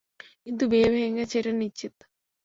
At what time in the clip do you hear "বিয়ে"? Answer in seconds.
0.71-0.87